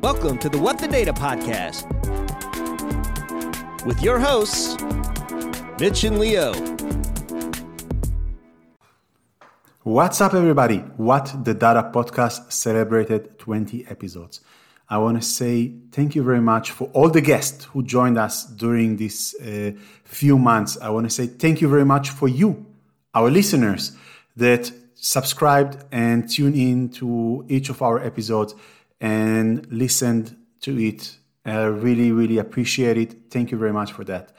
Welcome 0.00 0.38
to 0.38 0.48
the 0.48 0.58
What 0.58 0.78
the 0.78 0.88
Data 0.88 1.12
podcast 1.12 1.84
with 3.84 4.02
your 4.02 4.18
hosts, 4.18 4.76
Mitch 5.78 6.04
and 6.04 6.18
Leo. 6.18 6.52
What's 9.82 10.20
up, 10.20 10.34
everybody? 10.34 10.78
What 10.96 11.44
the 11.44 11.54
Data 11.54 11.90
podcast 11.94 12.52
celebrated 12.52 13.38
20 13.38 13.86
episodes. 13.88 14.40
I 14.90 14.96
want 14.98 15.20
to 15.20 15.26
say 15.26 15.72
thank 15.92 16.14
you 16.14 16.22
very 16.22 16.40
much 16.40 16.70
for 16.70 16.88
all 16.94 17.10
the 17.10 17.20
guests 17.20 17.64
who 17.64 17.82
joined 17.82 18.16
us 18.16 18.44
during 18.44 18.96
these 18.96 19.34
uh, 19.34 19.72
few 20.04 20.38
months. 20.38 20.78
I 20.80 20.88
want 20.88 21.04
to 21.06 21.10
say 21.10 21.26
thank 21.26 21.60
you 21.60 21.68
very 21.68 21.84
much 21.84 22.08
for 22.08 22.26
you, 22.26 22.64
our 23.14 23.30
listeners, 23.30 23.92
that 24.36 24.72
subscribed 24.94 25.84
and 25.92 26.28
tuned 26.28 26.56
in 26.56 26.88
to 26.88 27.44
each 27.48 27.68
of 27.68 27.82
our 27.82 28.02
episodes 28.02 28.54
and 29.00 29.70
listened 29.70 30.36
to 30.60 30.78
it. 30.78 31.16
I 31.44 31.64
really, 31.64 32.10
really 32.10 32.38
appreciate 32.38 32.96
it. 32.96 33.30
Thank 33.30 33.50
you 33.50 33.58
very 33.58 33.72
much 33.72 33.92
for 33.92 34.04
that. 34.04 34.32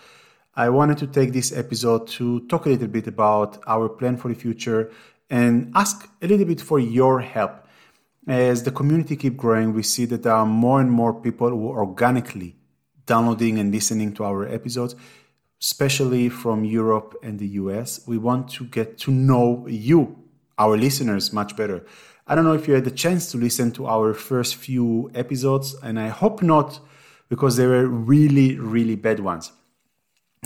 I 0.56 0.70
wanted 0.70 0.98
to 0.98 1.08
take 1.08 1.31
this 1.31 1.56
episode 1.56 2.08
to 2.08 2.42
talk 2.48 2.66
a 2.66 2.70
little 2.70 2.88
bit 2.88 3.08
about 3.08 3.59
our 3.68 3.88
plan 3.88 4.18
for 4.18 4.28
the 4.28 4.34
future 4.34 4.92
and 5.30 5.72
ask 5.76 6.09
a 6.22 6.28
little 6.28 6.45
bit 6.45 6.59
for 6.59 6.80
your 6.80 7.22
help. 7.22 7.68
As 8.28 8.64
the 8.64 8.72
community 8.72 9.16
keep 9.16 9.38
growing, 9.38 9.73
we 9.73 9.84
see 9.84 10.05
that 10.05 10.23
there 10.23 10.34
are 10.34 10.46
more 10.46 10.82
and 10.82 10.91
more 10.91 11.14
people 11.14 11.50
who 11.50 11.72
are 11.72 11.80
organically 11.80 12.55
downloading 13.05 13.58
and 13.58 13.72
listening 13.72 14.14
to 14.14 14.23
our 14.23 14.48
episodes, 14.48 14.95
especially 15.62 16.30
from 16.30 16.64
Europe 16.64 17.16
and 17.23 17.40
the 17.40 17.48
US. 17.48 18.02
We 18.08 18.18
want 18.18 18.50
to 18.52 18.66
get 18.66 18.98
to 19.00 19.12
know 19.12 19.66
you, 19.68 20.16
our 20.58 20.78
listeners, 20.78 21.34
much 21.34 21.56
better. 21.56 21.86
I 22.28 22.36
don't 22.36 22.44
know 22.44 22.53
if 22.53 22.67
you 22.67 22.75
had 22.75 22.86
the 22.86 22.92
chance 22.92 23.31
to 23.31 23.38
listen 23.38 23.72
to 23.72 23.88
our 23.88 24.14
first 24.14 24.56
few 24.56 25.09
episodes, 25.16 25.75
and 25.81 26.00
I 26.00 26.09
hope 26.09 26.44
not, 26.44 26.80
because 27.30 27.56
they 27.58 27.66
were 27.66 27.88
really, 27.88 28.59
really 28.59 28.95
bad 28.95 29.20
ones. 29.20 29.52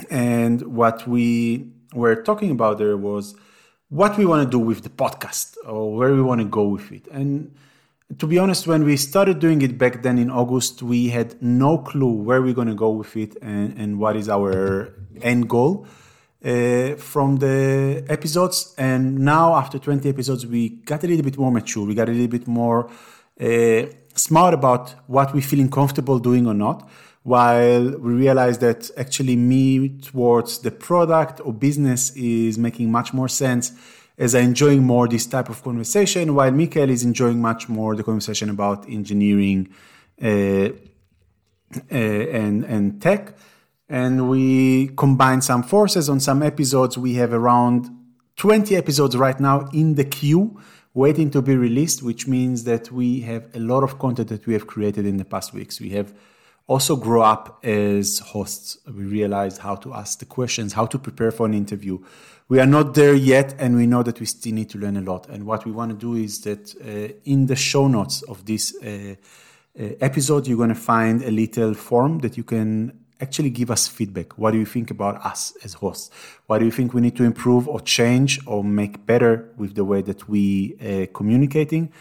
And 0.08 0.62
what 0.62 1.06
we 1.06 1.72
were 1.92 2.16
talking 2.16 2.50
about 2.50 2.78
there 2.78 2.96
was 2.96 3.34
what 3.94 4.18
we 4.18 4.26
want 4.26 4.44
to 4.44 4.50
do 4.50 4.58
with 4.58 4.82
the 4.82 4.88
podcast 4.88 5.56
or 5.64 5.94
where 5.94 6.12
we 6.12 6.20
want 6.20 6.40
to 6.40 6.44
go 6.44 6.64
with 6.64 6.90
it. 6.90 7.06
And 7.12 7.54
to 8.18 8.26
be 8.26 8.38
honest, 8.40 8.66
when 8.66 8.82
we 8.82 8.96
started 8.96 9.38
doing 9.38 9.62
it 9.62 9.78
back 9.78 10.02
then 10.02 10.18
in 10.18 10.30
August, 10.30 10.82
we 10.82 11.10
had 11.10 11.40
no 11.40 11.78
clue 11.78 12.10
where 12.10 12.42
we're 12.42 12.54
going 12.54 12.72
to 12.74 12.74
go 12.74 12.90
with 12.90 13.16
it 13.16 13.36
and, 13.40 13.78
and 13.78 14.00
what 14.00 14.16
is 14.16 14.28
our 14.28 14.92
end 15.22 15.48
goal 15.48 15.86
uh, 16.44 16.96
from 16.96 17.36
the 17.36 18.04
episodes. 18.08 18.74
And 18.76 19.20
now, 19.20 19.54
after 19.54 19.78
20 19.78 20.08
episodes, 20.08 20.44
we 20.44 20.70
got 20.70 21.04
a 21.04 21.06
little 21.06 21.24
bit 21.24 21.38
more 21.38 21.52
mature. 21.52 21.86
We 21.86 21.94
got 21.94 22.08
a 22.08 22.12
little 22.12 22.26
bit 22.26 22.48
more 22.48 22.90
uh, 23.40 23.82
smart 24.16 24.54
about 24.54 24.92
what 25.06 25.32
we're 25.32 25.40
feeling 25.40 25.70
comfortable 25.70 26.18
doing 26.18 26.48
or 26.48 26.54
not. 26.54 26.90
While 27.24 27.98
we 27.98 28.12
realize 28.12 28.58
that 28.58 28.90
actually 28.98 29.34
me 29.34 29.88
towards 29.88 30.58
the 30.58 30.70
product 30.70 31.40
or 31.42 31.54
business 31.54 32.10
is 32.14 32.58
making 32.58 32.92
much 32.92 33.14
more 33.14 33.28
sense 33.28 33.72
as 34.18 34.34
I'm 34.34 34.44
enjoying 34.44 34.84
more 34.84 35.08
this 35.08 35.26
type 35.26 35.48
of 35.48 35.62
conversation, 35.62 36.34
while 36.34 36.52
Michael 36.52 36.90
is 36.90 37.02
enjoying 37.02 37.40
much 37.40 37.66
more 37.66 37.96
the 37.96 38.04
conversation 38.04 38.50
about 38.50 38.86
engineering 38.90 39.70
uh, 40.22 40.26
uh, 40.28 40.68
and 41.90 42.62
and 42.64 43.00
tech. 43.00 43.34
And 43.88 44.28
we 44.28 44.88
combine 44.88 45.40
some 45.40 45.62
forces 45.62 46.10
on 46.10 46.20
some 46.20 46.42
episodes. 46.42 46.98
We 46.98 47.14
have 47.14 47.32
around 47.32 47.88
20 48.36 48.76
episodes 48.76 49.16
right 49.16 49.40
now 49.40 49.68
in 49.72 49.94
the 49.94 50.04
queue 50.04 50.60
waiting 50.92 51.30
to 51.30 51.40
be 51.40 51.56
released, 51.56 52.02
which 52.02 52.28
means 52.28 52.64
that 52.64 52.92
we 52.92 53.20
have 53.20 53.48
a 53.54 53.60
lot 53.60 53.82
of 53.82 53.98
content 53.98 54.28
that 54.28 54.46
we 54.46 54.52
have 54.52 54.66
created 54.66 55.06
in 55.06 55.16
the 55.16 55.24
past 55.24 55.54
weeks. 55.54 55.80
We 55.80 55.90
have 55.90 56.12
also 56.66 56.96
grow 56.96 57.22
up 57.22 57.64
as 57.64 58.20
hosts. 58.20 58.78
We 58.86 59.04
realized 59.04 59.58
how 59.58 59.76
to 59.76 59.92
ask 59.94 60.18
the 60.18 60.24
questions, 60.24 60.72
how 60.72 60.86
to 60.86 60.98
prepare 60.98 61.30
for 61.30 61.46
an 61.46 61.54
interview, 61.54 61.98
we 62.48 62.60
are 62.60 62.66
not 62.66 62.94
there 62.94 63.14
yet 63.14 63.54
and 63.58 63.74
we 63.74 63.86
know 63.86 64.02
that 64.02 64.20
we 64.20 64.26
still 64.26 64.52
need 64.52 64.68
to 64.70 64.78
learn 64.78 64.96
a 64.96 65.00
lot. 65.00 65.28
And 65.28 65.46
what 65.46 65.64
we 65.64 65.72
want 65.72 65.92
to 65.92 65.96
do 65.96 66.14
is 66.14 66.42
that 66.42 66.74
uh, 66.76 67.14
in 67.24 67.46
the 67.46 67.56
show 67.56 67.88
notes 67.88 68.22
of 68.22 68.44
this 68.44 68.74
uh, 68.82 69.14
uh, 69.78 69.88
episode 70.00 70.46
you're 70.46 70.58
going 70.58 70.68
to 70.68 70.74
find 70.74 71.22
a 71.22 71.30
little 71.30 71.74
form 71.74 72.18
that 72.18 72.36
you 72.36 72.44
can 72.44 72.98
actually 73.20 73.48
give 73.48 73.70
us 73.70 73.88
feedback. 73.88 74.36
What 74.36 74.50
do 74.50 74.58
you 74.58 74.66
think 74.66 74.90
about 74.90 75.24
us 75.24 75.56
as 75.64 75.74
hosts? 75.74 76.10
What 76.46 76.58
do 76.58 76.66
you 76.66 76.70
think 76.70 76.92
we 76.92 77.00
need 77.00 77.16
to 77.16 77.24
improve 77.24 77.66
or 77.66 77.80
change 77.80 78.38
or 78.46 78.62
make 78.62 79.06
better 79.06 79.50
with 79.56 79.74
the 79.74 79.84
way 79.84 80.02
that 80.02 80.28
we 80.28 80.76
uh, 80.80 81.06
communicating 81.14 81.92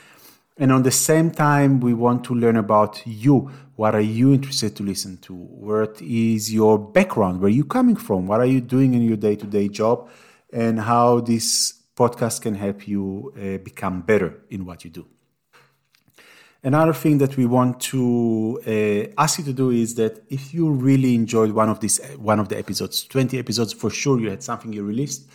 and 0.57 0.71
on 0.71 0.83
the 0.83 0.91
same 0.91 1.31
time 1.31 1.79
we 1.79 1.93
want 1.93 2.23
to 2.25 2.35
learn 2.35 2.57
about 2.57 3.01
you. 3.05 3.49
What 3.75 3.95
are 3.95 4.01
you 4.01 4.33
interested 4.33 4.75
to 4.75 4.83
listen 4.83 5.17
to? 5.17 5.33
What 5.33 6.01
is 6.01 6.53
your 6.53 6.77
background? 6.77 7.41
Where 7.41 7.47
are 7.47 7.59
you 7.61 7.65
coming 7.65 7.95
from? 7.95 8.27
What 8.27 8.39
are 8.39 8.45
you 8.45 8.61
doing 8.61 8.93
in 8.93 9.01
your 9.01 9.17
day-to-day 9.17 9.69
job? 9.69 10.09
And 10.51 10.79
how 10.79 11.21
this 11.21 11.73
podcast 11.95 12.41
can 12.41 12.53
help 12.53 12.87
you 12.87 13.33
uh, 13.35 13.57
become 13.63 14.01
better 14.01 14.41
in 14.49 14.65
what 14.65 14.83
you 14.83 14.91
do. 14.91 15.07
Another 16.65 16.93
thing 16.93 17.17
that 17.17 17.35
we 17.35 17.45
want 17.45 17.81
to 17.81 18.61
uh, 18.65 19.21
ask 19.21 19.39
you 19.39 19.45
to 19.45 19.53
do 19.53 19.71
is 19.71 19.95
that 19.95 20.23
if 20.29 20.53
you 20.53 20.71
really 20.71 21.13
enjoyed 21.13 21.51
one 21.51 21.69
of 21.69 21.81
these 21.81 21.99
one 22.17 22.39
of 22.39 22.47
the 22.47 22.57
episodes, 22.57 23.03
20 23.03 23.37
episodes 23.37 23.73
for 23.73 23.89
sure 23.89 24.17
you 24.19 24.29
had 24.29 24.41
something 24.41 24.71
you 24.71 24.83
released 24.83 25.27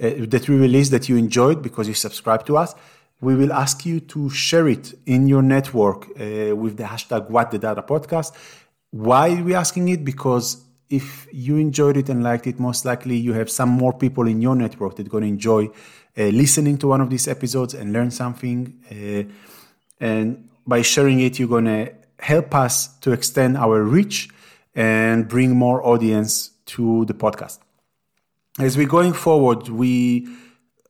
uh, 0.00 0.10
that 0.28 0.48
we 0.48 0.56
released 0.56 0.90
that 0.92 1.08
you 1.08 1.16
enjoyed 1.16 1.62
because 1.62 1.88
you 1.88 1.94
subscribed 1.94 2.46
to 2.46 2.56
us, 2.56 2.74
we 3.20 3.34
will 3.34 3.52
ask 3.52 3.86
you 3.86 4.00
to 4.00 4.28
share 4.30 4.68
it 4.68 4.94
in 5.06 5.26
your 5.26 5.42
network 5.42 6.08
uh, 6.10 6.54
with 6.54 6.76
the 6.76 6.84
hashtag 6.84 7.30
what 7.30 7.50
the 7.50 7.58
data 7.58 7.82
podcast. 7.82 8.32
Why 8.90 9.30
are 9.30 9.42
we 9.42 9.54
asking 9.54 9.88
it? 9.88 10.04
Because 10.04 10.62
if 10.90 11.26
you 11.32 11.56
enjoyed 11.56 11.96
it 11.96 12.08
and 12.08 12.22
liked 12.22 12.46
it, 12.46 12.60
most 12.60 12.84
likely 12.84 13.16
you 13.16 13.32
have 13.32 13.50
some 13.50 13.70
more 13.70 13.92
people 13.92 14.26
in 14.26 14.40
your 14.40 14.54
network 14.54 14.96
that 14.96 15.06
are 15.06 15.10
going 15.10 15.22
to 15.22 15.28
enjoy 15.28 15.66
uh, 16.18 16.24
listening 16.24 16.78
to 16.78 16.88
one 16.88 17.00
of 17.00 17.10
these 17.10 17.26
episodes 17.26 17.74
and 17.74 17.92
learn 17.92 18.10
something. 18.10 18.74
Uh, 18.90 19.24
and 19.98 20.48
by 20.66 20.82
sharing 20.82 21.20
it, 21.20 21.38
you're 21.38 21.48
going 21.48 21.64
to 21.64 21.92
help 22.20 22.54
us 22.54 22.88
to 22.98 23.12
extend 23.12 23.56
our 23.56 23.82
reach 23.82 24.28
and 24.74 25.26
bring 25.26 25.56
more 25.56 25.84
audience 25.86 26.50
to 26.66 27.04
the 27.06 27.14
podcast. 27.14 27.58
As 28.58 28.76
we're 28.76 28.86
going 28.86 29.12
forward, 29.12 29.68
we 29.68 30.28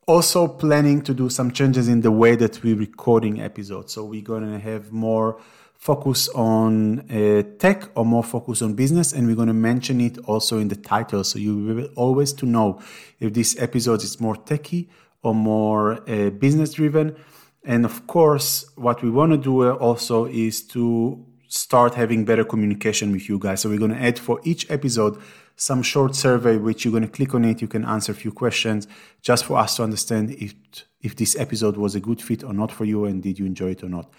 also 0.06 0.46
planning 0.46 1.02
to 1.02 1.12
do 1.12 1.28
some 1.28 1.50
changes 1.50 1.88
in 1.88 2.00
the 2.00 2.12
way 2.12 2.36
that 2.36 2.62
we're 2.62 2.76
recording 2.76 3.40
episodes. 3.40 3.92
So 3.92 4.04
we're 4.04 4.22
going 4.22 4.48
to 4.48 4.58
have 4.60 4.92
more 4.92 5.40
focus 5.74 6.28
on 6.28 7.00
uh, 7.10 7.42
tech 7.58 7.90
or 7.96 8.04
more 8.04 8.22
focus 8.22 8.62
on 8.62 8.74
business 8.74 9.12
and 9.12 9.26
we're 9.26 9.36
going 9.36 9.48
to 9.48 9.54
mention 9.54 10.00
it 10.00 10.16
also 10.26 10.58
in 10.58 10.68
the 10.68 10.76
title 10.76 11.22
so 11.22 11.38
you 11.38 11.54
will 11.56 11.88
always 11.96 12.32
to 12.32 12.46
know 12.46 12.80
if 13.20 13.34
this 13.34 13.54
episode 13.58 14.02
is 14.02 14.18
more 14.18 14.36
techy 14.36 14.88
or 15.22 15.34
more 15.34 16.00
uh, 16.08 16.30
business 16.30 16.72
driven 16.72 17.14
and 17.62 17.84
of 17.84 18.06
course 18.06 18.64
what 18.76 19.02
we 19.02 19.10
want 19.10 19.32
to 19.32 19.38
do 19.38 19.70
also 19.70 20.24
is 20.24 20.62
to 20.62 21.22
start 21.48 21.94
having 21.94 22.24
better 22.24 22.44
communication 22.44 23.12
with 23.12 23.28
you 23.28 23.38
guys 23.38 23.60
so 23.60 23.68
we're 23.68 23.78
going 23.78 23.90
to 23.90 24.02
add 24.02 24.18
for 24.18 24.40
each 24.44 24.70
episode 24.70 25.20
some 25.56 25.82
short 25.82 26.14
survey 26.14 26.56
which 26.56 26.84
you're 26.84 26.92
going 26.92 27.02
to 27.02 27.08
click 27.08 27.34
on 27.34 27.44
it 27.44 27.60
you 27.60 27.68
can 27.68 27.84
answer 27.84 28.12
a 28.12 28.14
few 28.14 28.32
questions 28.32 28.86
just 29.22 29.44
for 29.44 29.58
us 29.58 29.76
to 29.76 29.82
understand 29.82 30.30
if 30.32 30.54
if 31.02 31.14
this 31.16 31.36
episode 31.36 31.76
was 31.76 31.94
a 31.94 32.00
good 32.00 32.20
fit 32.20 32.42
or 32.42 32.52
not 32.52 32.72
for 32.72 32.84
you 32.84 33.04
and 33.04 33.22
did 33.22 33.38
you 33.38 33.46
enjoy 33.46 33.70
it 33.70 33.82
or 33.82 33.88
not 33.88 34.10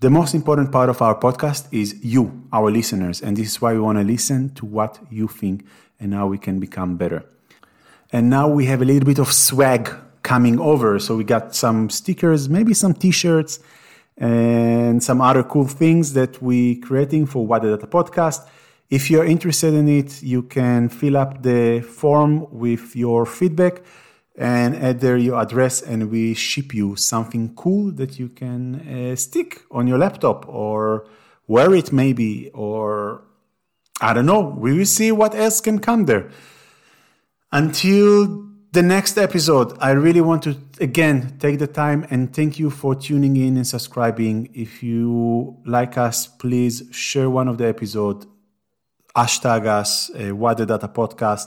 the 0.00 0.10
most 0.10 0.34
important 0.34 0.70
part 0.72 0.90
of 0.90 1.00
our 1.00 1.18
podcast 1.18 1.68
is 1.72 2.04
you, 2.04 2.46
our 2.52 2.70
listeners, 2.70 3.22
and 3.22 3.34
this 3.34 3.46
is 3.46 3.62
why 3.62 3.72
we 3.72 3.80
want 3.80 3.96
to 3.96 4.04
listen 4.04 4.50
to 4.56 4.66
what 4.66 4.98
you 5.10 5.26
think 5.26 5.64
and 5.98 6.12
how 6.12 6.26
we 6.26 6.36
can 6.36 6.60
become 6.60 6.98
better. 6.98 7.24
And 8.12 8.28
now 8.28 8.46
we 8.46 8.66
have 8.66 8.82
a 8.82 8.84
little 8.84 9.06
bit 9.06 9.18
of 9.18 9.32
swag 9.32 9.90
coming 10.22 10.60
over. 10.60 10.98
So 10.98 11.16
we 11.16 11.24
got 11.24 11.54
some 11.54 11.88
stickers, 11.88 12.46
maybe 12.46 12.74
some 12.74 12.92
t-shirts, 12.92 13.58
and 14.16 15.02
some 15.02 15.20
other 15.20 15.42
cool 15.42 15.66
things 15.66 16.12
that 16.14 16.40
we're 16.40 16.80
creating 16.80 17.26
for 17.26 17.46
What 17.46 17.62
the 17.62 17.76
Data 17.76 17.86
podcast. 17.86 18.46
If 18.88 19.10
you're 19.10 19.24
interested 19.24 19.74
in 19.74 19.88
it, 19.88 20.22
you 20.22 20.42
can 20.42 20.88
fill 20.88 21.16
up 21.16 21.42
the 21.42 21.80
form 21.80 22.46
with 22.50 22.94
your 22.94 23.26
feedback 23.26 23.82
and 24.36 24.76
add 24.76 25.00
there 25.00 25.16
your 25.16 25.40
address 25.40 25.82
and 25.82 26.10
we 26.10 26.34
ship 26.34 26.74
you 26.74 26.94
something 26.96 27.54
cool 27.54 27.90
that 27.92 28.18
you 28.18 28.28
can 28.28 28.76
uh, 28.76 29.16
stick 29.16 29.62
on 29.70 29.86
your 29.86 29.98
laptop 29.98 30.46
or 30.48 31.06
wear 31.46 31.74
it 31.74 31.92
maybe 31.92 32.50
or 32.52 33.22
i 34.00 34.12
don't 34.12 34.26
know 34.26 34.40
we 34.40 34.76
will 34.76 34.84
see 34.84 35.10
what 35.10 35.34
else 35.34 35.60
can 35.60 35.78
come 35.78 36.04
there 36.04 36.28
until 37.50 38.46
the 38.72 38.82
next 38.82 39.16
episode 39.16 39.76
i 39.80 39.90
really 39.90 40.20
want 40.20 40.42
to 40.42 40.56
again 40.80 41.36
take 41.38 41.58
the 41.58 41.66
time 41.66 42.06
and 42.10 42.34
thank 42.34 42.58
you 42.58 42.70
for 42.70 42.94
tuning 42.94 43.36
in 43.36 43.56
and 43.56 43.66
subscribing 43.66 44.48
if 44.54 44.82
you 44.82 45.56
like 45.64 45.96
us 45.96 46.26
please 46.26 46.82
share 46.90 47.30
one 47.30 47.48
of 47.48 47.58
the 47.58 47.66
episode 47.66 48.26
hashtag 49.16 49.66
us 49.66 50.10
uh, 50.10 50.34
what 50.34 50.58
the 50.58 50.66
data 50.66 50.88
podcast 50.88 51.46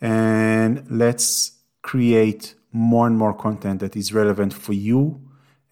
and 0.00 0.84
let's 0.90 1.52
create 1.82 2.54
more 2.72 3.06
and 3.06 3.16
more 3.16 3.32
content 3.32 3.80
that 3.80 3.96
is 3.96 4.12
relevant 4.12 4.52
for 4.52 4.72
you 4.72 5.20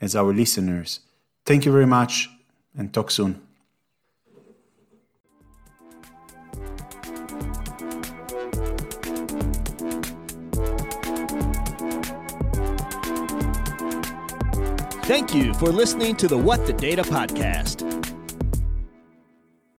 as 0.00 0.16
our 0.16 0.32
listeners. 0.32 1.00
Thank 1.44 1.66
you 1.66 1.72
very 1.72 1.86
much 1.86 2.30
and 2.76 2.92
talk 2.92 3.10
soon. 3.10 3.40
Thank 15.12 15.34
you 15.34 15.52
for 15.52 15.66
listening 15.66 16.16
to 16.16 16.26
the 16.26 16.38
What 16.38 16.66
the 16.66 16.72
Data 16.72 17.02
podcast. 17.02 18.01